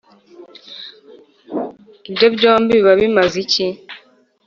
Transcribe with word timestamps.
ibyo 2.09 2.27
byombi 2.35 2.73
biba 2.79 2.93
bimaze 2.99 3.35
iki? 3.43 3.65